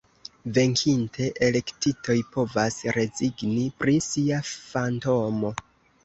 Venkinte, 0.57 1.25
elektitoj 1.47 2.15
povas 2.35 2.77
rezigni 2.95 3.65
pri 3.83 3.93
sia 4.05 4.39
fantomo. 4.53 5.53